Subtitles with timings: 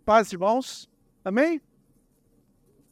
[0.00, 0.88] Paz, irmãos.
[1.24, 1.60] Amém?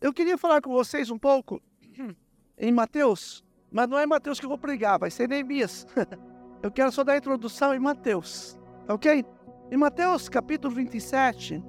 [0.00, 1.60] Eu queria falar com vocês um pouco
[2.58, 5.86] em Mateus, mas não é Mateus que eu vou pregar, vai ser Neemias.
[6.62, 8.58] Eu quero só dar a introdução em Mateus,
[8.88, 9.24] ok?
[9.70, 11.62] Em Mateus capítulo 27,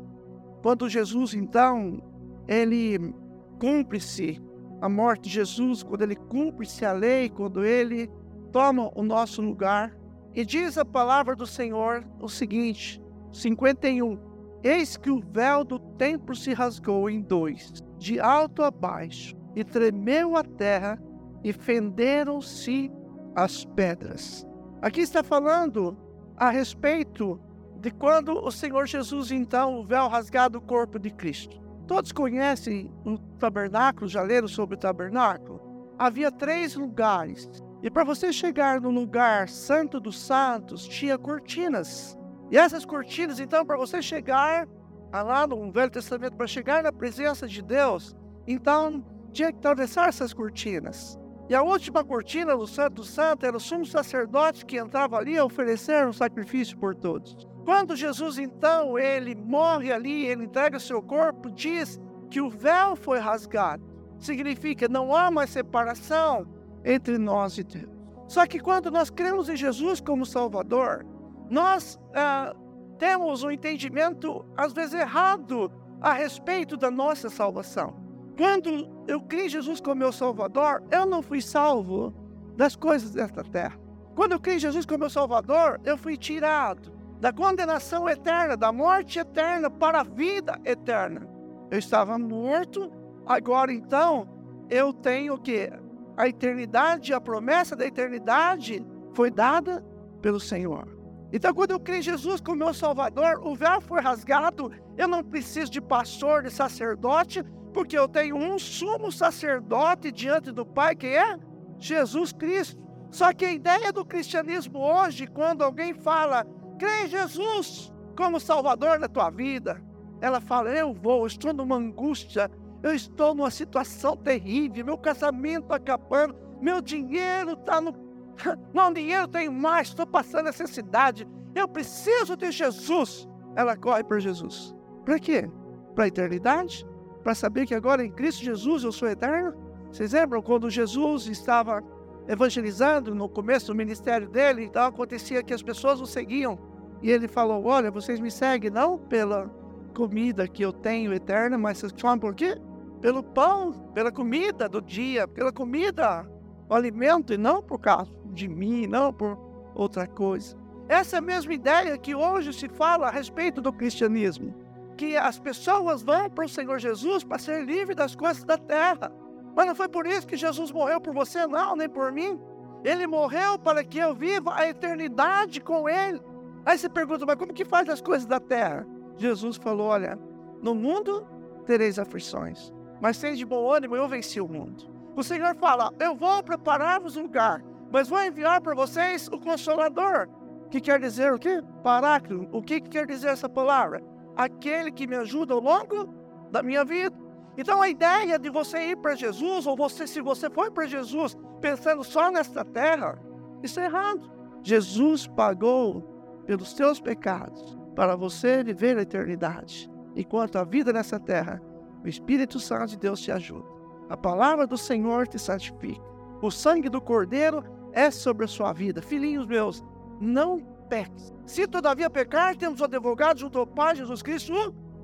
[0.63, 2.01] quando Jesus então,
[2.47, 3.13] ele
[3.59, 4.41] cumpre-se
[4.81, 8.09] a morte de Jesus, quando ele cumpre-se a lei, quando ele
[8.51, 9.95] toma o nosso lugar,
[10.33, 13.01] e diz a palavra do Senhor o seguinte,
[13.31, 14.26] 51,
[14.63, 19.63] Eis que o véu do templo se rasgou em dois, de alto a baixo, e
[19.63, 21.01] tremeu a terra,
[21.43, 22.91] e fenderam-se
[23.35, 24.45] as pedras.
[24.81, 25.97] Aqui está falando
[26.35, 27.39] a respeito
[27.79, 31.59] de quando o Senhor Jesus, então, o véu rasgado do corpo de Cristo.
[31.87, 35.61] Todos conhecem o tabernáculo, já leram sobre o tabernáculo?
[35.97, 37.49] Havia três lugares.
[37.81, 42.17] E para você chegar no lugar santo dos santos, tinha cortinas.
[42.51, 44.67] E essas cortinas, então, para você chegar
[45.11, 50.33] lá no Velho Testamento, para chegar na presença de Deus, então tinha que atravessar essas
[50.33, 51.19] cortinas.
[51.49, 55.45] E a última cortina do Santo Santo era o sumo sacerdote que entrava ali a
[55.45, 57.47] oferecer um sacrifício por todos.
[57.63, 62.95] Quando Jesus, então, ele morre ali, ele entrega o seu corpo, diz que o véu
[62.95, 63.83] foi rasgado.
[64.19, 66.47] Significa não há mais separação
[66.83, 67.91] entre nós e Deus.
[68.27, 71.05] Só que quando nós cremos em Jesus como Salvador,
[71.49, 72.55] nós ah,
[72.97, 77.95] temos um entendimento, às vezes, errado a respeito da nossa salvação.
[78.37, 82.13] Quando eu criei Jesus como meu Salvador, eu não fui salvo
[82.55, 83.79] das coisas desta terra.
[84.15, 89.19] Quando eu criei Jesus como meu Salvador, eu fui tirado da condenação eterna, da morte
[89.19, 91.27] eterna para a vida eterna.
[91.71, 92.91] Eu estava morto,
[93.25, 94.27] agora então
[94.69, 95.71] eu tenho que?
[96.15, 99.85] A eternidade, a promessa da eternidade foi dada
[100.21, 100.96] pelo Senhor.
[101.31, 104.71] Então, quando eu criei Jesus como meu Salvador, o véu foi rasgado.
[104.97, 110.65] Eu não preciso de pastor, de sacerdote, porque eu tenho um sumo sacerdote diante do
[110.65, 111.37] Pai, que é
[111.77, 112.81] Jesus Cristo.
[113.11, 116.45] Só que a ideia do cristianismo hoje, quando alguém fala,
[116.79, 119.81] crê em Jesus como Salvador da tua vida,
[120.19, 122.49] ela fala, eu vou, estou numa angústia,
[122.81, 127.93] eu estou numa situação terrível, meu casamento acabando, meu dinheiro está no
[128.73, 131.27] não, dinheiro tenho mais, estou passando necessidade.
[131.55, 133.27] Eu preciso de Jesus.
[133.55, 134.75] Ela corre para Jesus.
[135.03, 135.49] Para quê?
[135.95, 136.85] Para a eternidade?
[137.23, 139.53] Para saber que agora em Cristo Jesus eu sou eterno?
[139.91, 141.81] Vocês lembram quando Jesus estava
[142.27, 144.65] evangelizando no começo do ministério dele?
[144.65, 146.59] Então acontecia que as pessoas o seguiam.
[147.01, 149.49] E ele falou: Olha, vocês me seguem não pela
[149.95, 152.59] comida que eu tenho eterna, mas vocês falam por quê?
[153.01, 156.27] Pelo pão, pela comida do dia, pela comida,
[156.69, 159.37] o alimento, e não por causa de mim, não por
[159.75, 160.55] outra coisa.
[160.87, 164.53] Essa é mesma ideia que hoje se fala a respeito do cristianismo,
[164.95, 169.11] que as pessoas vão para o Senhor Jesus para ser livre das coisas da terra.
[169.55, 172.39] Mas não foi por isso que Jesus morreu por você, não, nem por mim.
[172.83, 176.21] Ele morreu para que eu viva a eternidade com Ele.
[176.65, 178.87] Aí você pergunta, mas como que faz as coisas da terra?
[179.17, 180.17] Jesus falou: olha,
[180.61, 181.27] no mundo
[181.65, 182.71] tereis aflições,
[183.01, 184.85] mas seja de bom ânimo, eu venci o mundo.
[185.15, 190.27] O Senhor fala: eu vou preparar-vos um lugar mas vou enviar para vocês o Consolador,
[190.69, 191.61] que quer dizer o quê?
[191.83, 192.47] Paráclito.
[192.51, 194.03] O que, que quer dizer essa palavra?
[194.35, 196.13] Aquele que me ajuda ao longo
[196.51, 197.15] da minha vida.
[197.57, 201.35] Então a ideia de você ir para Jesus, ou você, se você for para Jesus
[201.59, 203.19] pensando só nesta terra,
[203.63, 204.29] isso é errado.
[204.61, 206.01] Jesus pagou
[206.45, 209.89] pelos seus pecados para você viver a eternidade.
[210.15, 211.61] Enquanto a vida nessa terra,
[212.03, 213.67] o Espírito Santo de Deus te ajuda.
[214.09, 216.01] A palavra do Senhor te santifica.
[216.41, 217.63] O sangue do Cordeiro
[217.97, 219.01] é sobre a sua vida.
[219.01, 219.83] Filhinhos meus,
[220.21, 221.33] não peques.
[221.45, 224.53] Se todavia pecar, temos o advogado junto ao Pai, Jesus Cristo,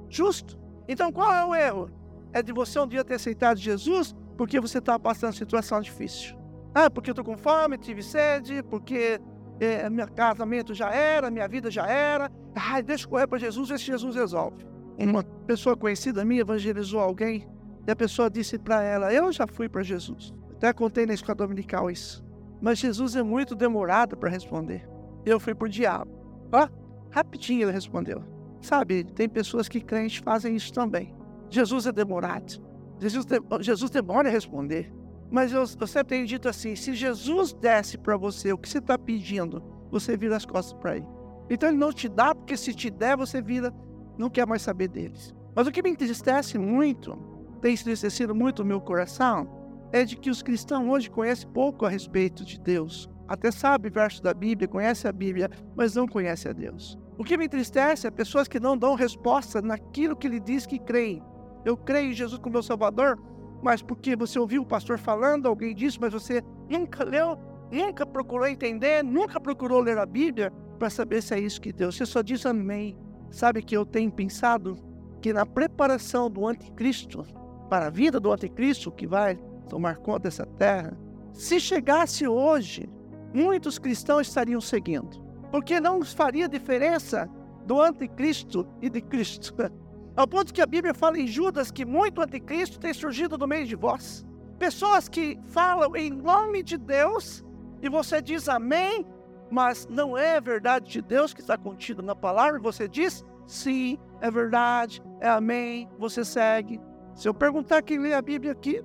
[0.07, 0.59] justo.
[0.87, 1.89] Então qual é o erro?
[2.31, 6.37] É de você um dia ter aceitado Jesus porque você está passando situação difícil.
[6.73, 9.19] Ah, porque eu estou com fome, tive sede, porque
[9.59, 12.31] é, meu casamento já era, minha vida já era.
[12.55, 14.66] Ai, deixa eu correr para Jesus, ver se Jesus resolve.
[14.97, 17.47] Uma pessoa conhecida minha evangelizou alguém
[17.87, 20.34] e a pessoa disse para ela: Eu já fui para Jesus.
[20.51, 22.22] Até contei na escola dominical isso.
[22.63, 24.87] Mas Jesus é muito demorado para responder.
[25.25, 26.09] Eu fui por diabo.
[26.49, 26.69] Ó,
[27.11, 28.23] rapidinho ele respondeu.
[28.61, 31.13] Sabe, tem pessoas que crentes fazem isso também.
[31.49, 32.63] Jesus é demorado.
[33.01, 34.93] Jesus, de, Jesus demora a responder.
[35.29, 38.77] Mas eu, eu sempre tenho dito assim: se Jesus desse para você o que você
[38.77, 39.61] está pedindo,
[39.91, 41.07] você vira as costas para ele.
[41.49, 43.73] Então ele não te dá, porque se te der, você vira,
[44.17, 45.35] não quer mais saber deles.
[45.53, 47.17] Mas o que me entristece muito,
[47.59, 49.62] tem entristecido muito o meu coração,
[49.93, 53.07] é de que os cristãos hoje conhecem pouco a respeito de Deus.
[53.28, 56.97] Até sabe verso da Bíblia, conhece a Bíblia, mas não conhece a Deus.
[57.16, 60.79] O que me entristece é pessoas que não dão resposta naquilo que ele diz que
[60.79, 61.23] creem.
[61.63, 63.19] Eu creio em Jesus como meu Salvador,
[63.61, 67.37] mas porque você ouviu o pastor falando, alguém disse, mas você nunca leu,
[67.72, 71.96] nunca procurou entender, nunca procurou ler a Bíblia para saber se é isso que Deus.
[71.96, 72.97] Você só diz amém.
[73.29, 74.75] Sabe que eu tenho pensado
[75.22, 77.23] que na preparação do anticristo,
[77.69, 79.39] para a vida do anticristo que vai
[79.73, 80.96] tomar conta dessa terra,
[81.34, 82.87] se chegasse hoje,
[83.34, 85.20] muitos cristãos estariam seguindo,
[85.52, 87.28] porque não faria diferença
[87.66, 89.55] do anticristo e de Cristo.
[90.16, 93.66] Ao ponto que a Bíblia fala em Judas que muito anticristo tem surgido no meio
[93.66, 94.23] de vós.
[94.59, 97.43] Pessoas que falam em nome de Deus
[97.81, 99.03] e você diz amém,
[99.49, 103.97] mas não é a verdade de Deus que está contida na palavra, você diz sim,
[104.22, 106.79] é verdade, é amém, você segue.
[107.16, 108.84] Se eu perguntar quem lê a Bíblia aqui,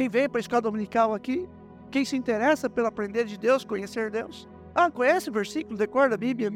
[0.00, 1.46] quem vem para a escola dominical aqui,
[1.90, 4.48] quem se interessa pelo aprender de Deus, conhecer Deus.
[4.74, 6.50] Ah, conhece o versículo, decora a Bíblia.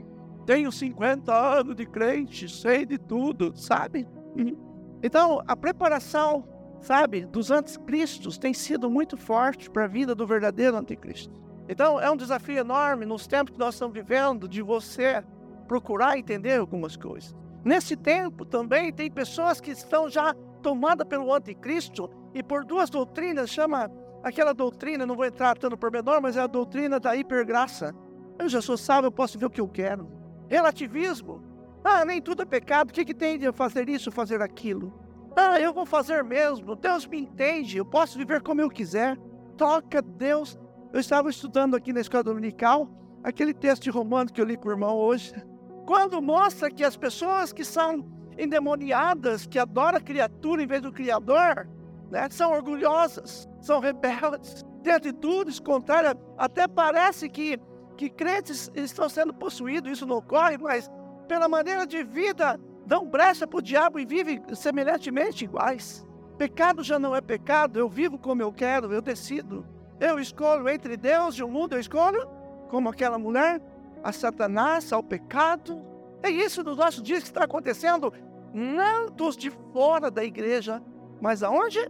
[0.46, 4.08] Tenho 50 anos de crente, sei de tudo, sabe?
[4.34, 4.56] Uhum.
[5.02, 6.48] Então, a preparação,
[6.80, 11.38] sabe, dos anticristos tem sido muito forte para a vida do verdadeiro anticristo.
[11.68, 15.22] Então, é um desafio enorme nos tempos que nós estamos vivendo de você
[15.68, 17.36] procurar entender algumas coisas.
[17.62, 23.48] Nesse tempo também tem pessoas que estão já tomadas pelo anticristo e por duas doutrinas,
[23.48, 23.88] chama
[24.22, 27.94] aquela doutrina, não vou entrar tanto por menor, mas é a doutrina da hipergraça.
[28.38, 30.08] Eu já sou salvo, eu posso ver o que eu quero.
[30.48, 31.42] Relativismo.
[31.84, 34.92] Ah, nem tudo é pecado, o que, que tem de fazer isso, fazer aquilo?
[35.36, 39.16] Ah, eu vou fazer mesmo, Deus me entende, eu posso viver como eu quiser.
[39.56, 40.58] Toca Deus.
[40.92, 42.88] Eu estava estudando aqui na escola dominical,
[43.22, 45.34] aquele texto de Romano que eu li com o irmão hoje,
[45.86, 48.04] quando mostra que as pessoas que são
[48.38, 51.68] endemoniadas, que adoram a criatura em vez do Criador,
[52.10, 52.28] né?
[52.30, 56.14] são orgulhosas, são rebeldes, têm atitudes contrárias.
[56.36, 57.58] Até parece que,
[57.96, 60.90] que crentes estão sendo possuídos, isso não ocorre, mas
[61.26, 66.06] pela maneira de vida dão brecha para o diabo e vivem semelhantemente iguais.
[66.36, 69.66] Pecado já não é pecado, eu vivo como eu quero, eu decido.
[70.00, 72.28] Eu escolho entre Deus e o mundo, eu escolho
[72.68, 73.62] como aquela mulher,
[74.02, 75.80] a Satanás, ao pecado.
[76.22, 78.12] É isso nos nossos dias que está acontecendo,
[78.52, 80.82] não dos de fora da igreja,
[81.24, 81.80] mas aonde?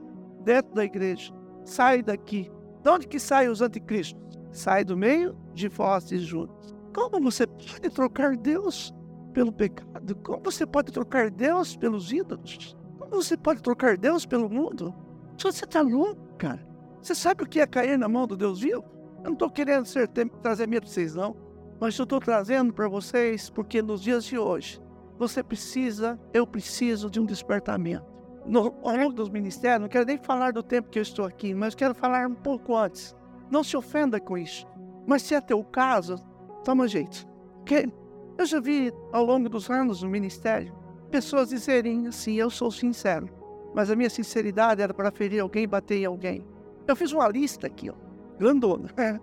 [0.44, 1.34] dentro da igreja.
[1.64, 2.50] Sai daqui.
[2.82, 4.22] De onde que saem os anticristos?
[4.52, 6.75] Sai do meio de vós e juntos.
[6.94, 8.94] Como você pode trocar Deus
[9.32, 10.14] pelo pecado?
[10.16, 12.76] Como você pode trocar Deus pelos ídolos?
[12.98, 14.94] Como você pode trocar Deus pelo mundo?
[15.38, 16.64] Você está louco, cara.
[17.02, 18.84] Você sabe o que é cair na mão do Deus vivo?
[19.19, 20.06] Eu não estou querendo ser,
[20.42, 21.34] trazer medo para vocês, não.
[21.81, 24.81] Mas eu estou trazendo para vocês porque nos dias de hoje,
[25.19, 28.13] você precisa, eu preciso de um despertamento
[28.46, 31.55] no, ao longo dos ministérios, não quero nem falar do tempo que eu estou aqui,
[31.55, 33.14] mas quero falar um pouco antes.
[33.50, 34.67] Não se ofenda com isso.
[35.06, 36.17] Mas se é teu caso,
[36.64, 37.26] toma jeito.
[37.58, 37.88] Porque
[38.37, 40.75] eu já vi ao longo dos anos no ministério
[41.11, 43.29] pessoas dizerem assim: eu sou sincero,
[43.75, 46.44] mas a minha sinceridade era para ferir alguém, bater em alguém.
[46.87, 47.94] Eu fiz uma lista aqui, ó,
[48.38, 49.20] grandona, é,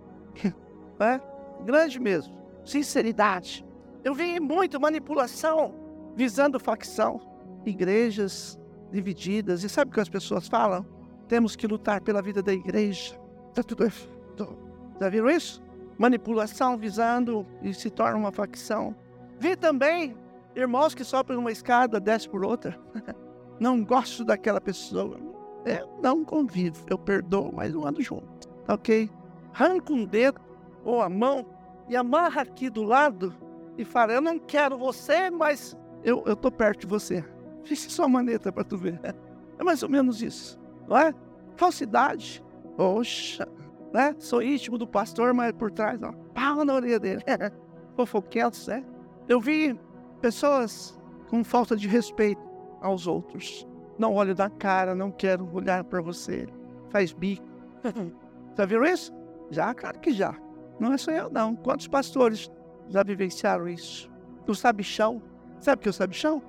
[1.03, 1.21] é,
[1.65, 2.33] grande mesmo.
[2.63, 3.65] Sinceridade.
[4.03, 5.75] Eu vi muito manipulação
[6.15, 7.19] visando facção,
[7.65, 8.59] igrejas,
[8.91, 9.63] divididas.
[9.63, 10.85] E sabe o que as pessoas falam?
[11.27, 13.19] Temos que lutar pela vida da igreja.
[13.49, 14.57] Está tudo errado.
[14.99, 15.61] Já viram isso?
[15.97, 18.95] Manipulação visando e se torna uma facção.
[19.39, 20.15] Vi também
[20.55, 22.79] irmãos que sobem uma escada, desce por outra.
[23.59, 25.19] Não gosto daquela pessoa.
[25.63, 26.83] Eu não convivo.
[26.89, 28.49] Eu perdoo, mas não ando junto.
[28.65, 29.07] Tá ok?
[29.53, 30.41] Arranca um dedo
[30.83, 31.45] ou a mão
[31.87, 33.31] e amarra aqui do lado
[33.77, 37.23] e fala: Eu não quero você, mas eu, tô perto de você.
[37.63, 38.99] Fixe sua maneta para tu ver.
[39.57, 41.13] É mais ou menos isso, não é?
[41.55, 42.43] Falsidade.
[42.75, 43.47] Poxa,
[43.93, 44.15] né?
[44.17, 47.23] Sou íntimo do pastor, mas por trás, ó, pau na orelha dele.
[47.95, 48.83] Fofoquentos, né?
[49.27, 49.79] Eu vi
[50.21, 50.99] pessoas
[51.29, 52.41] com falta de respeito
[52.81, 53.67] aos outros.
[53.97, 56.47] Não olho na cara, não quero olhar para você.
[56.89, 57.45] Faz bico.
[58.57, 59.13] já viram isso?
[59.51, 60.35] Já, claro que já.
[60.79, 61.55] Não é só eu, não.
[61.55, 62.49] Quantos pastores
[62.89, 64.09] já vivenciaram isso?
[64.47, 65.21] O sabichão.
[65.59, 66.41] Sabe o que é o sabichão?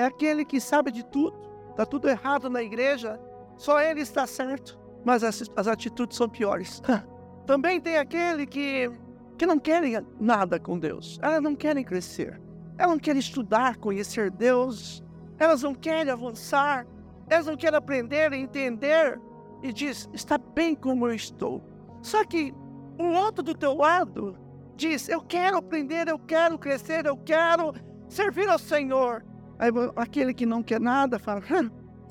[0.00, 1.36] É aquele que sabe de tudo,
[1.68, 3.20] está tudo errado na igreja,
[3.54, 6.80] só ele está certo, mas as, as atitudes são piores.
[7.46, 8.90] Também tem aquele que,
[9.36, 12.40] que não querem nada com Deus, elas não querem crescer,
[12.78, 15.04] elas não querem estudar, conhecer Deus,
[15.38, 16.86] elas não querem avançar,
[17.28, 19.20] elas não querem aprender, entender,
[19.62, 21.62] e diz: está bem como eu estou.
[22.00, 22.54] Só que
[22.98, 24.34] o outro do teu lado
[24.76, 27.74] diz: eu quero aprender, eu quero crescer, eu quero
[28.08, 29.28] servir ao Senhor.
[29.60, 31.42] Aí aquele que não quer nada fala: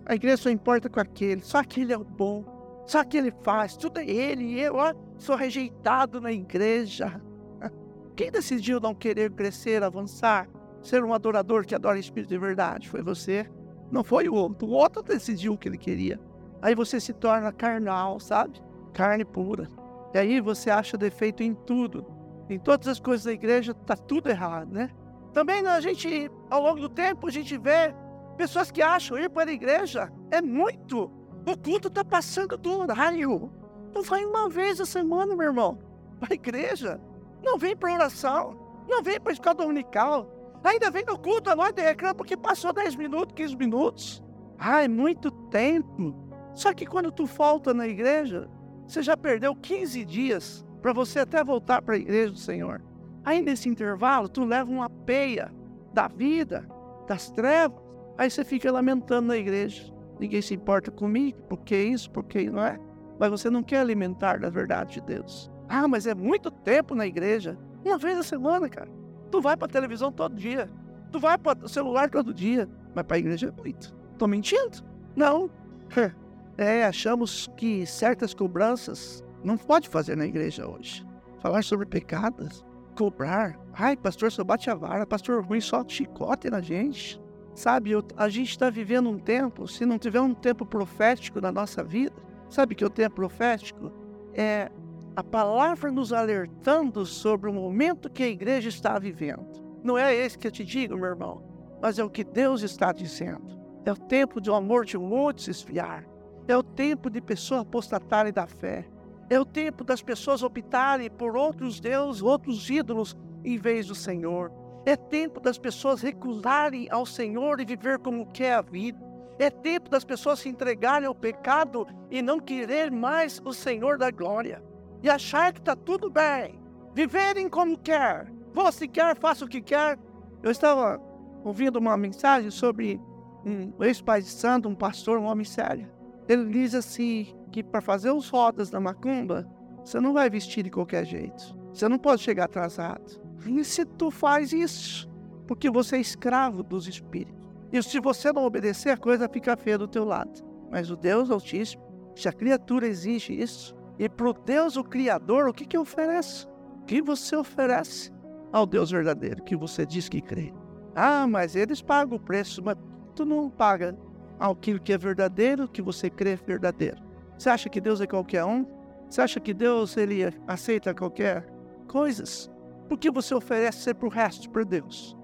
[0.05, 2.45] a igreja só importa com aquele, só aquele é o bom,
[2.85, 7.19] só aquele faz, tudo é ele, eu ó, sou rejeitado na igreja.
[8.15, 10.47] Quem decidiu não querer crescer, avançar?
[10.81, 12.89] ser um adorador que adora espírito de verdade.
[12.89, 13.49] Foi você,
[13.91, 14.67] não foi o outro.
[14.67, 16.19] O outro decidiu o que ele queria.
[16.61, 18.61] Aí você se torna carnal, sabe?
[18.93, 19.67] Carne pura.
[20.13, 22.05] E aí você acha defeito em tudo.
[22.49, 24.89] Em todas as coisas da igreja tá tudo errado, né?
[25.33, 27.93] Também a gente, ao longo do tempo, a gente vê
[28.37, 31.11] pessoas que acham ir para a igreja é muito.
[31.45, 33.51] O culto tá passando do horário.
[33.93, 35.79] Não vai uma vez a semana, meu irmão,
[36.19, 36.99] para a igreja.
[37.43, 38.57] Não vem para oração.
[38.87, 40.27] Não vem para a escola dominical.
[40.63, 44.23] Ainda vem no culto à noite e reclama porque passou 10 minutos, 15 minutos.
[44.57, 46.13] Ah, é muito tempo.
[46.53, 48.49] Só que quando tu falta na igreja,
[48.85, 52.81] você já perdeu 15 dias para você até voltar para a igreja do Senhor.
[53.23, 55.51] Aí nesse intervalo, tu leva uma peia
[55.93, 56.67] da vida,
[57.07, 57.79] das trevas.
[58.17, 59.93] Aí você fica lamentando na igreja.
[60.19, 62.79] Ninguém se importa comigo, porque isso, porque não é.
[63.19, 65.51] Mas você não quer alimentar da verdade de Deus.
[65.67, 67.57] Ah, mas é muito tempo na igreja.
[67.85, 68.89] Uma vez a semana, cara.
[69.31, 70.69] Tu vai para televisão todo dia.
[71.11, 72.67] Tu vai para o celular todo dia.
[72.93, 73.95] Mas para a igreja é muito.
[74.17, 74.83] Tô mentindo?
[75.15, 75.49] Não.
[76.61, 81.07] É, achamos que certas cobranças não pode fazer na igreja hoje.
[81.39, 82.65] Falar sobre pecados,
[82.99, 83.57] cobrar.
[83.71, 85.07] Ai, pastor, só bate a vara.
[85.07, 87.19] Pastor ruim só chicote na gente.
[87.55, 91.51] Sabe, eu, a gente está vivendo um tempo, se não tiver um tempo profético na
[91.51, 92.13] nossa vida,
[92.49, 93.91] sabe que o tempo profético
[94.33, 94.69] é
[95.15, 99.47] a palavra nos alertando sobre o momento que a igreja está vivendo.
[99.83, 101.41] Não é esse que eu te digo, meu irmão,
[101.81, 103.59] mas é o que Deus está dizendo.
[103.85, 106.05] É o tempo do amor de muitos esfriar.
[106.47, 108.85] É o tempo de pessoas apostatarem da fé.
[109.29, 114.51] É o tempo das pessoas optarem por outros deuses, outros ídolos, em vez do Senhor.
[114.85, 118.99] É tempo das pessoas recusarem ao Senhor e viver como quer a vida.
[119.37, 124.11] É tempo das pessoas se entregarem ao pecado e não querer mais o Senhor da
[124.11, 124.63] glória
[125.01, 126.59] e achar que está tudo bem,
[126.93, 129.97] viverem como quer, vou se quer, faça o que quer.
[130.43, 131.01] Eu estava
[131.43, 132.99] ouvindo uma mensagem sobre
[133.45, 135.89] um ex-pai santo, um pastor, um homem sério.
[136.27, 139.47] Ele diz assim que para fazer os rodas da macumba,
[139.83, 141.57] você não vai vestir de qualquer jeito.
[141.73, 143.21] Você não pode chegar atrasado.
[143.45, 145.09] E se tu faz isso?
[145.47, 147.39] Porque você é escravo dos espíritos.
[147.71, 150.43] E se você não obedecer, a coisa fica feia do teu lado.
[150.71, 151.83] Mas o Deus Altíssimo,
[152.15, 156.47] se a criatura exige isso, e para o Deus, o Criador, o que, que oferece?
[156.81, 158.11] O que você oferece
[158.51, 160.53] ao Deus verdadeiro, que você diz que crê?
[160.95, 162.77] Ah, mas eles pagam o preço, mas
[163.15, 163.97] tu não paga
[164.39, 167.08] aquilo que é verdadeiro, que você crê verdadeiro.
[167.39, 168.65] Você acha que Deus é qualquer um?
[169.09, 171.49] Você acha que Deus ele aceita qualquer
[171.87, 172.51] coisas?
[172.89, 175.15] Por que você oferece ser para o resto, para Deus?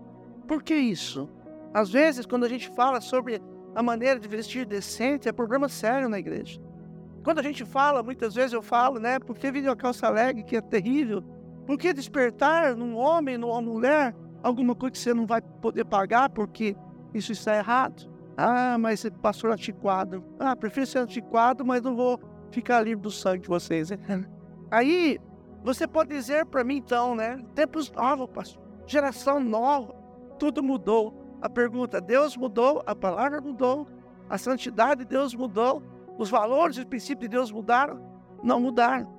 [0.47, 1.29] Por que isso?
[1.73, 3.41] Às vezes, quando a gente fala sobre
[3.75, 6.61] a maneira de vestir decente, é problema sério na igreja.
[7.21, 9.19] Quando a gente fala, muitas vezes eu falo, né?
[9.19, 11.21] Por que vir uma calça leg que é terrível?
[11.67, 16.29] Por que despertar num homem, numa mulher, alguma coisa que você não vai poder pagar
[16.29, 16.77] porque
[17.13, 18.09] isso está errado?
[18.37, 20.23] Ah, mas passou antiquado.
[20.39, 22.19] Ah, prefiro ser antiquado, mas não vou
[22.51, 23.91] ficar livre do sangue de vocês.
[23.91, 23.99] Hein?
[24.69, 25.19] Aí,
[25.63, 27.41] você pode dizer para mim então, né?
[27.53, 28.61] Tempos novos, pastor.
[28.85, 29.93] Geração nova.
[30.37, 31.25] Tudo mudou.
[31.41, 33.87] A pergunta, Deus mudou, a palavra mudou,
[34.29, 35.83] a santidade de Deus mudou,
[36.17, 38.01] os valores e os princípios de Deus mudaram?
[38.41, 39.13] Não mudaram.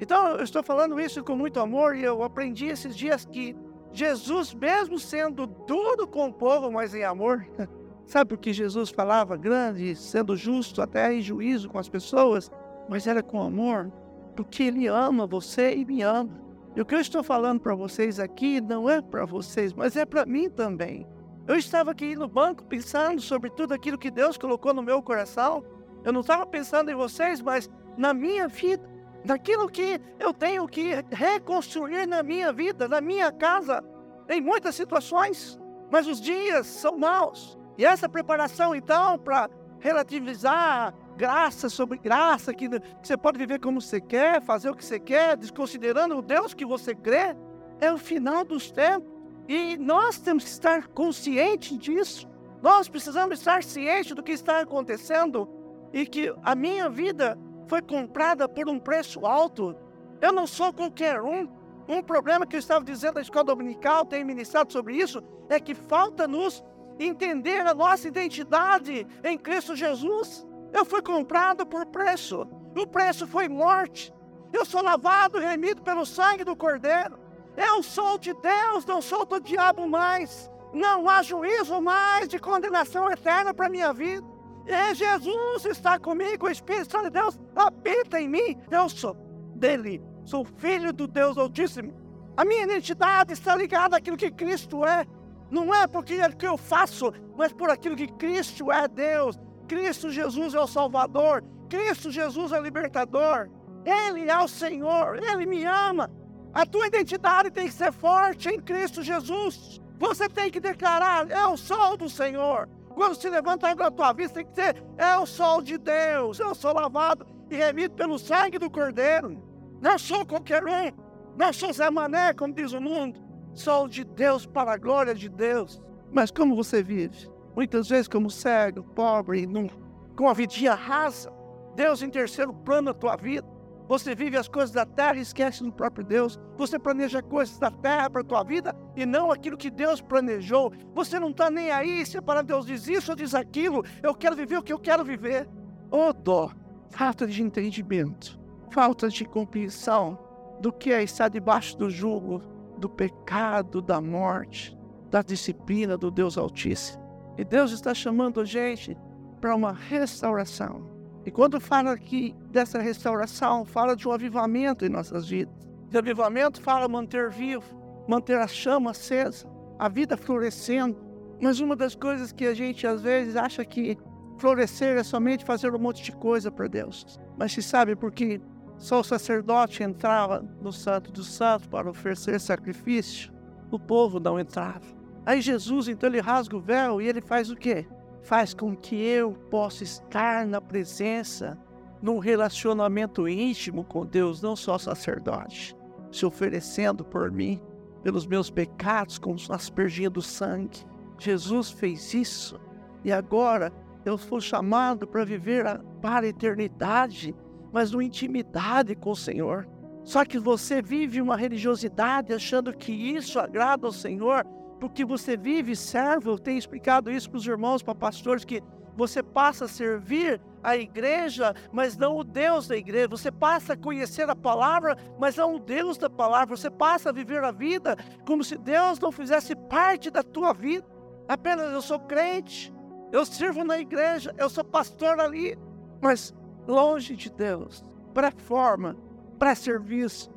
[0.00, 3.56] Então, eu estou falando isso com muito amor e eu aprendi esses dias que
[3.92, 7.46] Jesus, mesmo sendo duro com o povo, mas em amor,
[8.06, 12.50] sabe por que Jesus falava grande, sendo justo até em juízo com as pessoas,
[12.88, 13.90] mas era com amor?
[14.36, 16.42] Porque Ele ama você e me ama.
[16.76, 20.04] E o que eu estou falando para vocês aqui não é para vocês, mas é
[20.04, 21.06] para mim também.
[21.46, 25.62] Eu estava aqui no banco pensando sobre tudo aquilo que Deus colocou no meu coração
[26.04, 28.86] eu não estava pensando em vocês, mas na minha vida,
[29.24, 33.82] naquilo que eu tenho que reconstruir na minha vida, na minha casa,
[34.28, 35.58] em muitas situações.
[35.90, 37.58] Mas os dias são maus.
[37.76, 39.50] E essa preparação, então, para
[39.80, 42.68] relativizar graça sobre graça, que,
[43.02, 46.64] você pode viver como você quer, fazer o que você quer, desconsiderando o Deus que
[46.64, 47.36] você crê,
[47.80, 49.12] é o final dos tempos.
[49.48, 52.28] E nós temos que estar conscientes disso.
[52.62, 55.48] Nós precisamos estar cientes do que está acontecendo
[55.92, 57.38] e que a minha vida
[57.68, 59.76] foi comprada por um preço alto.
[60.20, 61.48] Eu não sou qualquer um.
[61.86, 65.74] Um problema que eu estava dizendo na escola dominical, tenho ministrado sobre isso, é que
[65.74, 66.64] falta-nos
[66.98, 70.46] entender a nossa identidade em Cristo Jesus.
[70.72, 72.46] Eu fui comprado por preço.
[72.76, 74.12] O preço foi morte.
[74.52, 77.18] Eu sou lavado e remido pelo sangue do Cordeiro.
[77.56, 80.50] Eu sou de Deus, não sou do diabo mais.
[80.72, 84.26] Não há juízo mais de condenação eterna para minha vida.
[84.66, 88.58] É Jesus está comigo, o Espírito Santo de Deus habita em mim.
[88.70, 89.14] Eu sou
[89.54, 91.94] dele, sou filho do Deus Altíssimo.
[92.36, 95.06] A minha identidade está ligada àquilo que Cristo é.
[95.54, 99.38] Não é porque é que eu faço, mas por aquilo que Cristo é Deus.
[99.68, 101.44] Cristo Jesus é o Salvador.
[101.70, 103.48] Cristo Jesus é o libertador.
[103.84, 105.16] Ele é o Senhor.
[105.22, 106.10] Ele me ama.
[106.52, 109.80] A tua identidade tem que ser forte em Cristo Jesus.
[109.96, 112.68] Você tem que declarar: é o sol do Senhor.
[112.92, 116.40] Quando se levanta a tua vista, tem que ser: é o sol de Deus.
[116.40, 119.40] Eu sou lavado e remido pelo sangue do Cordeiro.
[119.80, 120.90] Não sou qualquer um.
[121.36, 123.23] Não sou Zé Mané, como diz o mundo.
[123.54, 125.80] Sou de Deus para a glória de Deus.
[126.10, 127.30] Mas como você vive?
[127.54, 129.68] Muitas vezes como cego, pobre, num,
[130.16, 131.32] com a vidinha rasa.
[131.76, 133.46] Deus em terceiro plano na tua vida.
[133.86, 136.40] Você vive as coisas da terra e esquece do próprio Deus.
[136.56, 140.72] Você planeja coisas da terra para a tua vida e não aquilo que Deus planejou.
[140.92, 143.84] Você não está nem aí se para Deus diz isso ou diz aquilo.
[144.02, 145.48] Eu quero viver o que eu quero viver.
[145.92, 146.50] Ô oh, dó,
[146.90, 150.18] falta de entendimento, falta de compreensão
[150.60, 154.76] do que é estar debaixo do jugo do pecado, da morte,
[155.10, 157.02] da disciplina do Deus Altíssimo.
[157.36, 158.96] E Deus está chamando a gente
[159.40, 160.94] para uma restauração.
[161.26, 165.54] E quando fala aqui dessa restauração, fala de um avivamento em nossas vidas.
[165.88, 167.64] De avivamento fala manter vivo,
[168.06, 170.96] manter a chama acesa, a vida florescendo.
[171.40, 173.96] Mas uma das coisas que a gente às vezes acha que
[174.38, 177.18] florescer é somente fazer um monte de coisa para Deus.
[177.36, 178.40] Mas se sabe por que
[178.78, 183.32] só o sacerdote entrava no Santo dos Santos para oferecer sacrifício,
[183.70, 184.84] o povo não entrava.
[185.26, 187.86] Aí Jesus, então, ele rasga o véu e ele faz o quê?
[188.22, 191.58] Faz com que eu possa estar na presença,
[192.02, 195.74] num relacionamento íntimo com Deus, não só sacerdote,
[196.12, 197.60] se oferecendo por mim,
[198.02, 200.84] pelos meus pecados, como aspergindo do sangue.
[201.18, 202.60] Jesus fez isso
[203.02, 203.72] e agora
[204.04, 205.64] eu fui chamado para viver
[206.02, 207.34] para a eternidade
[207.74, 209.68] mas numa intimidade com o Senhor.
[210.04, 214.46] Só que você vive uma religiosidade achando que isso agrada ao Senhor,
[214.78, 216.30] porque você vive servo.
[216.30, 218.62] Eu tenho explicado isso para os irmãos, para pastores, que
[218.96, 223.08] você passa a servir a igreja, mas não o Deus da igreja.
[223.08, 226.56] Você passa a conhecer a palavra, mas não o Deus da palavra.
[226.56, 230.86] Você passa a viver a vida como se Deus não fizesse parte da tua vida.
[231.26, 232.72] Apenas eu sou crente,
[233.10, 235.58] eu sirvo na igreja, eu sou pastor ali,
[236.00, 236.32] mas
[236.66, 238.96] longe de Deus, pré-forma,
[239.38, 240.30] pré-serviço,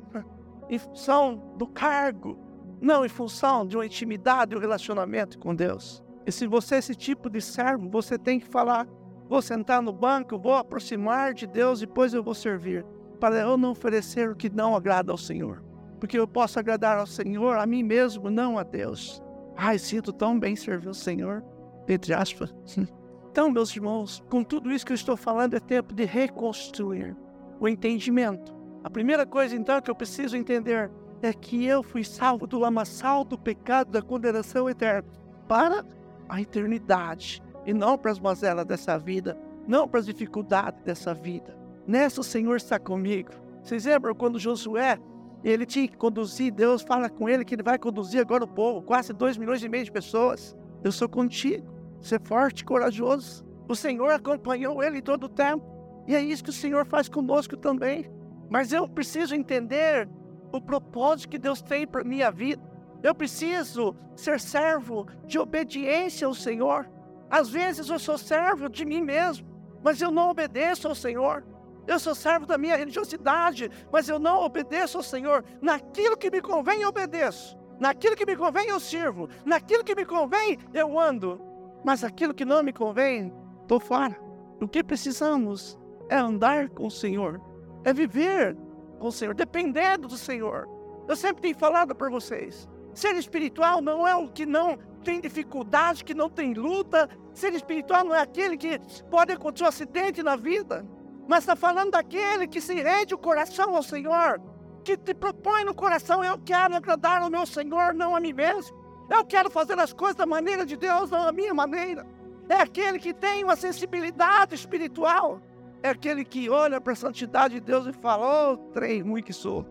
[0.68, 2.38] em função do cargo,
[2.80, 6.02] não em função de uma intimidade, um relacionamento com Deus.
[6.26, 8.86] E se você é esse tipo de servo, você tem que falar:
[9.28, 12.84] vou sentar no banco, vou aproximar de Deus, depois eu vou servir,
[13.18, 15.62] para eu não oferecer o que não agrada ao Senhor.
[15.98, 19.22] Porque eu posso agradar ao Senhor, a mim mesmo, não a Deus.
[19.56, 21.42] Ai, sinto tão bem servir o Senhor,
[21.88, 22.54] entre aspas.
[23.30, 27.16] Então, meus irmãos, com tudo isso que eu estou falando, é tempo de reconstruir
[27.60, 28.56] o entendimento.
[28.82, 33.24] A primeira coisa, então, que eu preciso entender é que eu fui salvo do lamaçal
[33.24, 35.04] do pecado, da condenação eterna,
[35.46, 35.84] para
[36.28, 41.56] a eternidade e não para as mazelas dessa vida, não para as dificuldades dessa vida.
[41.86, 43.30] Nessa o Senhor está comigo.
[43.62, 44.98] Vocês lembram quando Josué
[45.44, 48.82] ele tinha que conduzir, Deus fala com ele que ele vai conduzir agora o povo,
[48.82, 50.56] quase dois milhões e meio de pessoas.
[50.82, 53.44] Eu sou contigo ser forte, corajoso.
[53.68, 55.64] O Senhor acompanhou ele todo o tempo.
[56.06, 58.10] E é isso que o Senhor faz conosco também.
[58.48, 60.08] Mas eu preciso entender
[60.52, 62.62] o propósito que Deus tem para minha vida.
[63.02, 66.88] Eu preciso ser servo de obediência ao Senhor.
[67.30, 69.46] Às vezes eu sou servo de mim mesmo,
[69.84, 71.44] mas eu não obedeço ao Senhor.
[71.86, 75.44] Eu sou servo da minha religiosidade, mas eu não obedeço ao Senhor.
[75.60, 77.56] Naquilo que me convém, eu obedeço.
[77.78, 79.28] Naquilo que me convém, eu sirvo.
[79.44, 81.40] Naquilo que me convém, eu ando.
[81.84, 84.18] Mas aquilo que não me convém, estou fora.
[84.60, 87.40] O que precisamos é andar com o Senhor,
[87.84, 88.56] é viver
[88.98, 90.68] com o Senhor, dependendo do Senhor.
[91.06, 96.04] Eu sempre tenho falado para vocês: ser espiritual não é o que não tem dificuldade,
[96.04, 97.08] que não tem luta.
[97.32, 98.78] Ser espiritual não é aquele que
[99.10, 100.84] pode acontecer um acidente na vida,
[101.28, 104.40] mas está falando daquele que se rende o coração ao Senhor,
[104.84, 108.76] que te propõe no coração: eu quero agradar ao meu Senhor, não a mim mesmo.
[109.10, 112.06] Eu quero fazer as coisas da maneira de Deus, não da minha maneira.
[112.48, 115.40] É aquele que tem uma sensibilidade espiritual.
[115.82, 119.22] É aquele que olha para a santidade de Deus e fala: Ô, oh, trem ruim
[119.22, 119.66] que sou.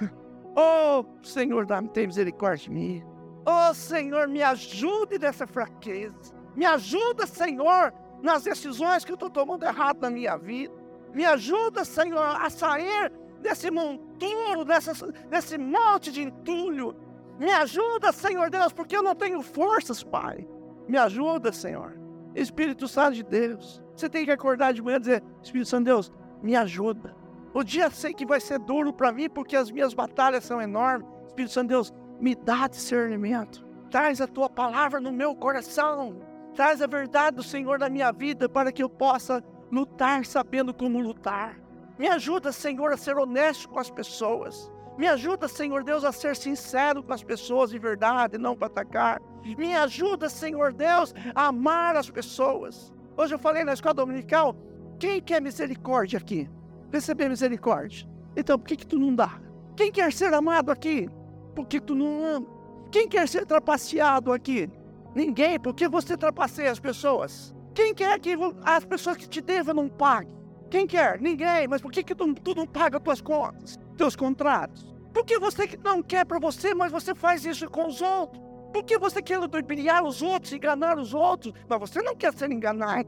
[0.56, 3.04] Ô, oh, Senhor, dá-me tem misericórdia de mim.
[3.46, 6.34] Ô, oh, Senhor, me ajude dessa fraqueza.
[6.56, 10.74] Me ajuda, Senhor, nas decisões que eu estou tomando errado na minha vida.
[11.14, 14.92] Me ajuda, Senhor, a sair desse monturo, dessa,
[15.28, 16.94] desse monte de entulho
[17.40, 20.46] me ajuda, Senhor Deus, porque eu não tenho forças, Pai.
[20.86, 21.98] Me ajuda, Senhor.
[22.34, 23.82] Espírito Santo de Deus.
[23.96, 27.16] Você tem que acordar de manhã e dizer: Espírito Santo de Deus, me ajuda.
[27.54, 31.08] O dia sei que vai ser duro para mim porque as minhas batalhas são enormes.
[31.28, 33.66] Espírito Santo de Deus, me dá discernimento.
[33.90, 36.20] traz a tua palavra no meu coração,
[36.54, 41.00] traz a verdade do Senhor na minha vida para que eu possa lutar sabendo como
[41.00, 41.58] lutar.
[41.98, 44.70] Me ajuda, Senhor, a ser honesto com as pessoas.
[45.00, 49.18] Me ajuda, Senhor Deus, a ser sincero com as pessoas de verdade, não para atacar.
[49.42, 52.92] Me ajuda, Senhor Deus, a amar as pessoas.
[53.16, 54.54] Hoje eu falei na escola dominical,
[54.98, 56.50] quem quer misericórdia aqui?
[56.92, 58.06] Receber misericórdia.
[58.36, 59.40] Então, por que, que tu não dá?
[59.74, 61.08] Quem quer ser amado aqui?
[61.54, 62.46] Por que tu não ama?
[62.92, 64.68] Quem quer ser trapaceado aqui?
[65.14, 67.54] Ninguém, porque você trapaceia as pessoas.
[67.74, 70.38] Quem quer que as pessoas que te devam não paguem?
[70.68, 71.18] Quem quer?
[71.22, 71.66] Ninguém.
[71.66, 74.90] Mas por que, que tu, tu não paga tuas contas, teus contratos?
[75.12, 78.42] Por que você não quer para você, mas você faz isso com os outros?
[78.72, 82.50] Por que você quer ludibriar os outros, enganar os outros, mas você não quer ser
[82.50, 83.06] enganado?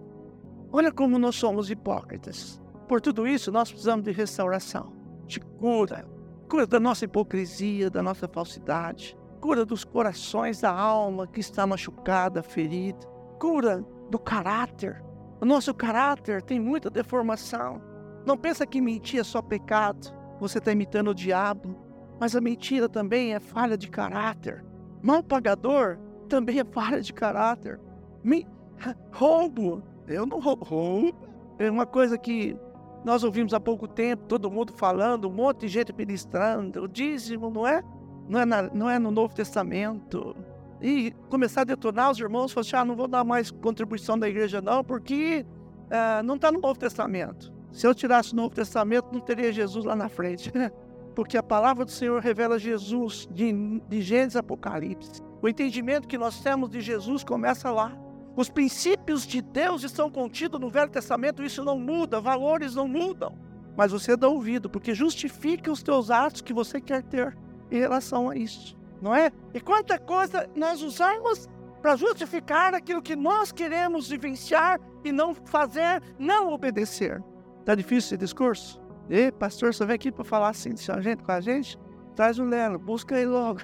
[0.70, 2.60] Olha como nós somos hipócritas.
[2.86, 4.92] Por tudo isso, nós precisamos de restauração,
[5.26, 6.06] de cura.
[6.46, 9.16] Cura da nossa hipocrisia, da nossa falsidade.
[9.40, 13.06] Cura dos corações, da alma que está machucada, ferida.
[13.40, 15.02] Cura do caráter.
[15.40, 17.80] O nosso caráter tem muita deformação.
[18.26, 20.21] Não pensa que mentir é só pecado.
[20.42, 21.76] Você está imitando o diabo.
[22.18, 24.64] Mas a mentira também é falha de caráter.
[25.00, 27.80] Mal pagador também é falha de caráter.
[28.24, 28.44] Me...
[29.12, 29.84] Roubo.
[30.08, 30.64] Eu não roubo.
[30.64, 31.14] roubo.
[31.60, 32.56] É uma coisa que
[33.04, 36.82] nós ouvimos há pouco tempo, todo mundo falando, um monte de gente ministrando.
[36.82, 37.80] O dízimo não é?
[38.28, 40.34] Não é, na, não é no Novo Testamento
[40.80, 44.28] e começar a detonar os irmãos, falar assim, ah, não vou dar mais contribuição da
[44.28, 45.46] igreja não, porque
[45.86, 47.52] uh, não está no Novo Testamento.
[47.72, 50.52] Se eu tirasse o Novo Testamento, não teria Jesus lá na frente,
[51.14, 55.22] porque a palavra do Senhor revela Jesus de, de Gênesis Apocalipse.
[55.40, 57.98] O entendimento que nós temos de Jesus começa lá.
[58.36, 63.36] Os princípios de Deus estão contidos no Velho Testamento, isso não muda, valores não mudam.
[63.76, 67.36] Mas você dá ouvido, porque justifica os teus atos que você quer ter
[67.70, 69.32] em relação a isso não é?
[69.52, 71.48] E quanta coisa nós usamos
[71.82, 77.20] para justificar aquilo que nós queremos vivenciar e não fazer, não obedecer.
[77.64, 78.80] Tá difícil esse discurso?
[79.08, 81.78] E pastor, você vem aqui para falar assim de gente com a gente?
[82.14, 83.60] Traz o Lelo, busca ele logo.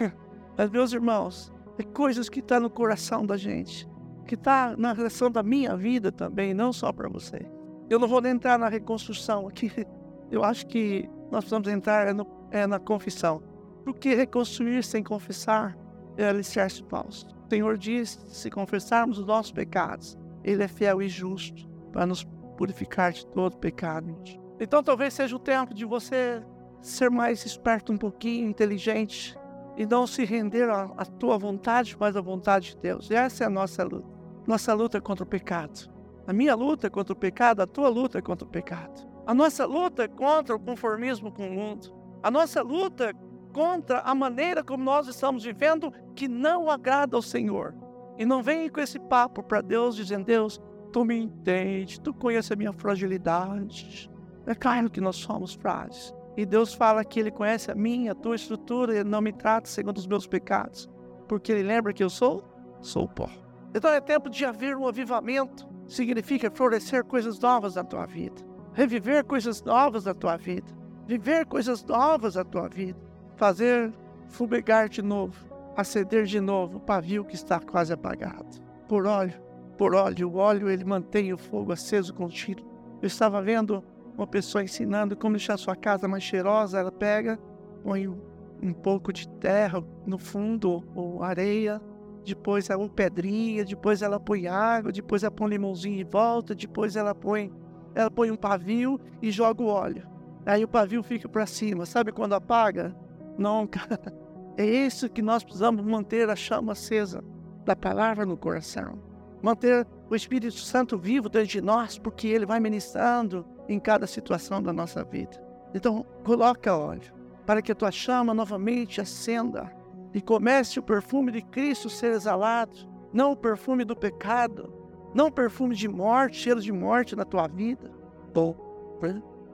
[0.56, 3.88] Mas meus irmãos, é coisas que estão tá no coração da gente,
[4.26, 7.46] que está na relação da minha vida também, não só para você.
[7.88, 9.70] Eu não vou entrar na reconstrução aqui.
[10.30, 13.42] Eu acho que nós precisamos entrar é no, é na confissão.
[13.84, 15.78] Porque reconstruir sem confessar
[16.16, 17.28] é alicerce falso.
[17.46, 22.24] O Senhor diz: se confessarmos os nossos pecados, Ele é fiel e justo para nos
[22.56, 24.16] purificar de todo pecado.
[24.58, 26.42] Então talvez seja o tempo de você
[26.80, 29.36] ser mais esperto um pouquinho, inteligente,
[29.76, 33.10] e não se render à, tua vontade, mas à vontade de Deus.
[33.10, 34.08] E essa é a nossa luta.
[34.46, 35.90] Nossa luta contra o pecado.
[36.26, 39.06] A minha luta contra o pecado, a tua luta contra o pecado.
[39.26, 41.94] A nossa luta contra o conformismo com o mundo.
[42.22, 43.12] A nossa luta
[43.52, 47.74] contra a maneira como nós estamos vivendo que não agrada ao Senhor.
[48.18, 50.60] E não vem com esse papo para Deus dizendo: Deus,
[50.96, 54.10] tu me entende, tu conhece a minha fragilidade.
[54.46, 56.14] É claro que nós somos frágeis.
[56.38, 59.68] E Deus fala que Ele conhece a minha, a tua estrutura e não me trata
[59.68, 60.88] segundo os meus pecados.
[61.28, 62.42] Porque Ele lembra que eu sou?
[62.80, 63.28] Sou pó.
[63.74, 65.68] Então é tempo de haver um avivamento.
[65.86, 68.42] Significa florescer coisas novas na tua vida.
[68.72, 70.72] Reviver coisas novas na tua vida.
[71.06, 72.98] Viver coisas novas na tua vida
[73.36, 73.92] fazer
[74.28, 75.36] fumegar de novo,
[75.76, 78.64] acender de novo o pavio que está quase apagado.
[78.88, 79.45] Por óleo,
[79.76, 82.64] por óleo, o óleo ele mantém o fogo aceso contínuo.
[83.00, 83.84] Eu estava vendo
[84.16, 86.78] uma pessoa ensinando como deixar sua casa mais cheirosa.
[86.78, 87.38] Ela pega,
[87.82, 91.80] põe um pouco de terra no fundo, ou areia,
[92.24, 96.96] depois ela põe pedrinha, depois ela põe água, depois ela põe limãozinho em volta, depois
[96.96, 97.52] ela põe,
[97.94, 100.08] ela põe um pavio e joga o óleo.
[100.44, 101.84] Aí o pavio fica para cima.
[101.84, 102.96] Sabe quando apaga?
[103.38, 103.80] Nunca.
[104.58, 107.22] É isso que nós precisamos manter a chama acesa
[107.66, 108.98] da palavra no coração.
[109.46, 114.60] Manter o Espírito Santo vivo dentro de nós, porque ele vai ministrando em cada situação
[114.60, 115.40] da nossa vida.
[115.72, 117.14] Então, coloca óleo
[117.46, 119.72] para que a tua chama novamente acenda
[120.12, 122.76] e comece o perfume de Cristo ser exalado,
[123.12, 124.68] não o perfume do pecado,
[125.14, 127.88] não o perfume de morte, cheiro de morte na tua vida.
[128.34, 128.56] Bom,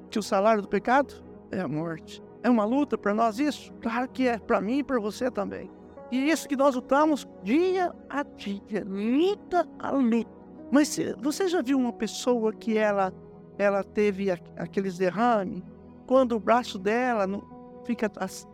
[0.09, 2.22] que o salário do pecado é a morte.
[2.42, 3.70] É uma luta para nós isso?
[3.83, 5.70] Claro que é, para mim e para você também.
[6.12, 10.31] E isso que nós lutamos dia a dia, luta a luta.
[10.70, 13.11] Mas você já viu uma pessoa que ela,
[13.59, 15.62] ela teve aqueles derrames,
[16.07, 17.27] quando o braço dela
[17.87, 18.12] fica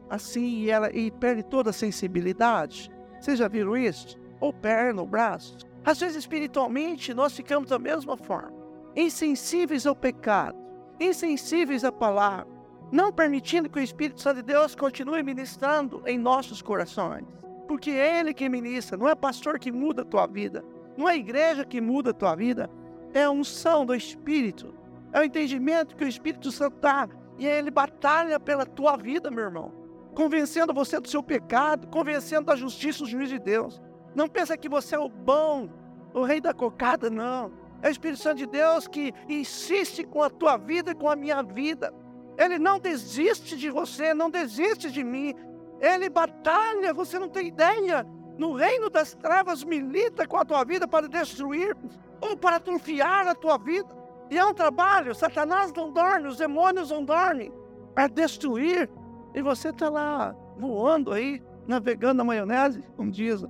[0.08, 2.92] assim e ela e perde toda a sensibilidade?
[3.20, 4.16] Vocês já viram isso?
[4.40, 5.58] Ou perna, ou braço?
[5.84, 8.52] Às vezes, espiritualmente, nós ficamos da mesma forma,
[8.94, 10.56] insensíveis ao pecado,
[11.00, 12.58] insensíveis à palavra
[12.90, 17.26] não permitindo que o Espírito Santo de Deus continue ministrando em nossos corações.
[17.68, 20.64] Porque é Ele que ministra, não é pastor que muda a tua vida,
[20.96, 22.68] não é igreja que muda a tua vida,
[23.12, 24.74] é a unção do Espírito,
[25.12, 29.44] é o entendimento que o Espírito Santo dá, e Ele batalha pela tua vida, meu
[29.44, 29.72] irmão,
[30.14, 33.80] convencendo você do seu pecado, convencendo da justiça do juiz de Deus.
[34.14, 35.68] Não pensa que você é o bom,
[36.12, 37.52] o rei da cocada, não.
[37.80, 41.14] É o Espírito Santo de Deus que insiste com a tua vida e com a
[41.14, 41.94] minha vida.
[42.36, 45.34] Ele não desiste de você, não desiste de mim.
[45.80, 48.06] Ele batalha, você não tem ideia.
[48.36, 51.76] No reino das trevas milita com a tua vida para destruir
[52.20, 53.88] ou para atrofiar a tua vida.
[54.30, 57.52] E é um trabalho, Satanás não dorme, os demônios não dormem,
[57.94, 58.88] para destruir.
[59.34, 63.48] E você está lá voando aí, navegando na maionese, como diz o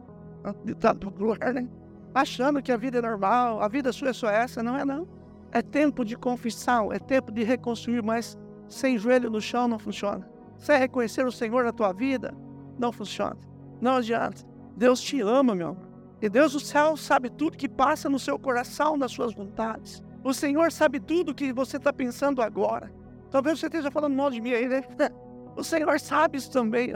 [0.65, 1.69] ditado popular, né?
[2.15, 5.07] achando que a vida é normal, a vida sua é só essa, não é não.
[5.51, 8.39] É tempo de confissão, é tempo de reconstruir, mas
[8.69, 10.29] sem joelho no chão não funciona.
[10.59, 12.35] Sem reconhecer o Senhor na tua vida,
[12.79, 13.39] não funciona.
[13.81, 14.45] Não adianta.
[14.77, 15.89] Deus te ama, meu amor.
[16.21, 20.03] E Deus do céu sabe tudo que passa no seu coração, nas suas vontades.
[20.25, 22.93] O Senhor sabe tudo que você está pensando agora.
[23.31, 24.83] Talvez você esteja falando mal de mim aí, né?
[25.57, 26.93] O Senhor sabe isso também.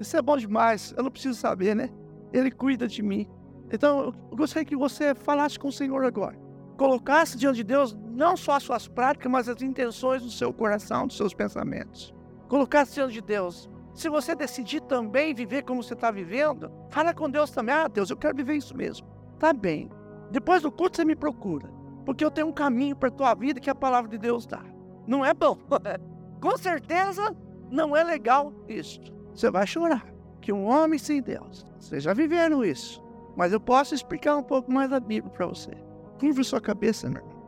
[0.00, 0.92] Isso é bom demais.
[0.96, 1.90] Eu não preciso saber, né?
[2.32, 3.28] Ele cuida de mim.
[3.72, 6.36] Então, eu gostaria que você falasse com o Senhor agora.
[6.76, 11.06] Colocasse diante de Deus não só as suas práticas, mas as intenções do seu coração,
[11.06, 12.12] dos seus pensamentos.
[12.50, 13.70] Colocasse diante de Deus.
[13.94, 17.72] Se você decidir também viver como você está vivendo, fala com Deus também.
[17.72, 19.06] Ah, Deus, eu quero viver isso mesmo.
[19.38, 19.88] Tá bem.
[20.32, 21.70] Depois do culto você me procura.
[22.04, 24.64] Porque eu tenho um caminho para a tua vida que a palavra de Deus dá.
[25.06, 25.56] Não é bom.
[26.42, 27.36] com certeza
[27.70, 29.00] não é legal isso.
[29.32, 30.04] Você vai chorar.
[30.40, 31.64] Que um homem sem Deus.
[31.78, 33.00] Vocês já viveram isso.
[33.36, 35.70] Mas eu posso explicar um pouco mais da Bíblia para você.
[36.18, 37.42] Curva sua cabeça, meu irmão.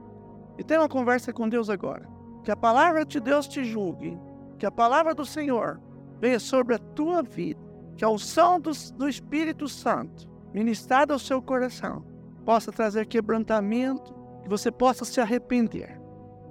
[0.56, 2.08] E tenha uma conversa com Deus agora.
[2.44, 4.16] Que a palavra de Deus te julgue.
[4.62, 5.80] Que a palavra do Senhor
[6.20, 7.60] venha sobre a tua vida.
[7.96, 12.04] Que a unção do, do Espírito Santo, ministrada ao seu coração,
[12.44, 14.14] possa trazer quebrantamento.
[14.40, 16.00] Que você possa se arrepender.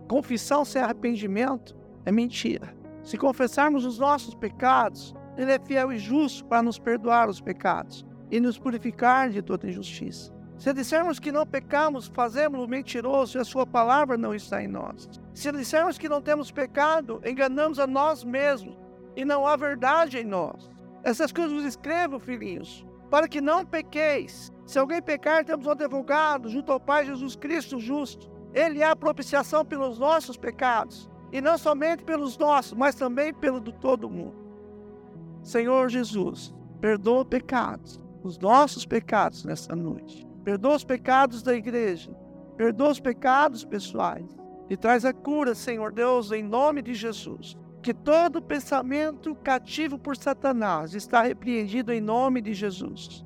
[0.10, 2.76] Confissão sem arrependimento é mentira.
[3.02, 8.06] Se confessarmos os nossos pecados, Ele é fiel e justo para nos perdoar os pecados
[8.30, 10.34] e nos purificar de toda injustiça.
[10.62, 15.10] Se dissermos que não pecamos, fazemos-lo mentiroso e a sua palavra não está em nós.
[15.34, 18.78] Se dissermos que não temos pecado, enganamos a nós mesmos
[19.16, 20.70] e não há verdade em nós.
[21.04, 24.54] Essas coisas vos escrevo, filhinhos, para que não pequeis.
[24.68, 28.30] Se alguém pecar, temos um advogado junto ao Pai Jesus Cristo justo.
[28.54, 33.60] Ele é a propiciação pelos nossos pecados, e não somente pelos nossos, mas também pelo
[33.60, 34.36] de todo mundo.
[35.42, 40.30] Senhor Jesus, perdoa pecados, os nossos pecados nessa noite.
[40.44, 42.12] Perdoa os pecados da igreja.
[42.58, 44.26] Perdoa os pecados pessoais.
[44.70, 47.58] E traz a cura, Senhor Deus, em nome de Jesus.
[47.82, 53.26] Que todo pensamento cativo por Satanás está repreendido em nome de Jesus.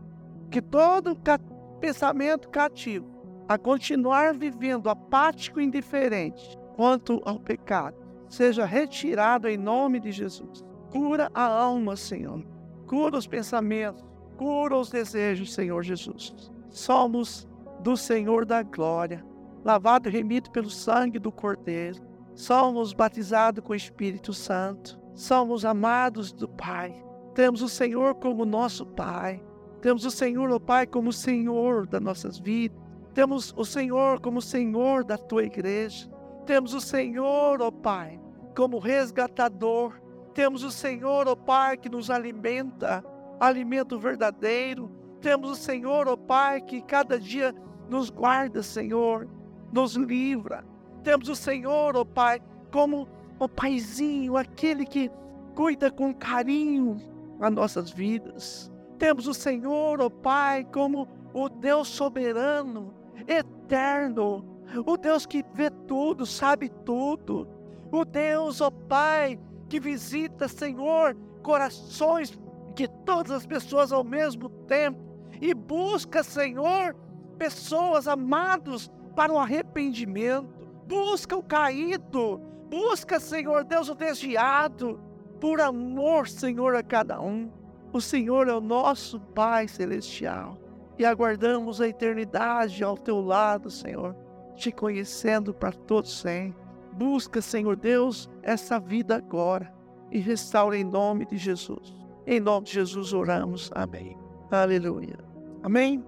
[0.49, 1.39] Que todo ca
[1.80, 3.06] pensamento cativo
[3.47, 7.97] a continuar vivendo apático e indiferente quanto ao pecado
[8.30, 10.63] seja retirado em nome de Jesus.
[10.89, 12.43] Cura a alma, Senhor.
[12.88, 14.04] Cura os pensamentos
[14.38, 16.51] Cura os desejos, Senhor Jesus.
[16.75, 17.47] Somos
[17.79, 19.25] do Senhor da glória,
[19.63, 22.03] lavado e remido pelo sangue do Cordeiro.
[22.33, 24.99] Somos batizados com o Espírito Santo.
[25.13, 26.93] Somos amados do Pai.
[27.33, 29.41] Temos o Senhor como nosso Pai.
[29.79, 32.77] Temos o Senhor, o Pai, como Senhor das nossas vidas.
[33.13, 36.11] Temos o Senhor como Senhor da tua igreja.
[36.45, 38.19] Temos o Senhor, ó Pai,
[38.53, 39.93] como resgatador.
[40.33, 43.01] Temos o Senhor, ó Pai, que nos alimenta
[43.39, 45.05] alimento verdadeiro.
[45.25, 47.51] Temos o Senhor, ó oh Pai, que cada dia
[47.89, 49.27] nos guarda, Senhor,
[49.73, 50.63] nos livra.
[51.03, 52.39] Temos o Senhor, ó oh Pai,
[52.71, 53.07] como
[53.39, 55.09] o Paizinho, aquele que
[55.55, 57.01] cuida com carinho
[57.39, 58.71] as nossas vidas.
[58.99, 62.93] Temos o Senhor, ó oh Pai, como o Deus soberano,
[63.27, 64.45] eterno,
[64.85, 67.47] o Deus que vê tudo, sabe tudo.
[67.91, 72.38] O Deus, ó Pai, que visita, Senhor, corações
[72.75, 75.05] que todas as pessoas ao mesmo tempo
[75.41, 76.95] e busca, Senhor,
[77.38, 80.54] pessoas amados para o arrependimento.
[80.88, 85.00] Busca o caído, busca, Senhor Deus, o desviado,
[85.39, 87.52] por amor, Senhor, a cada um.
[87.91, 90.58] O Senhor é o nosso Pai celestial
[90.98, 94.15] e aguardamos a eternidade ao teu lado, Senhor,
[94.56, 96.63] te conhecendo para todos sempre.
[96.93, 99.74] Busca, Senhor Deus, essa vida agora
[100.12, 101.93] e restaura em nome de Jesus.
[102.26, 103.69] Em nome de Jesus oramos.
[103.74, 104.24] Amém.
[104.63, 105.18] Aleluia.
[105.63, 106.04] Amém.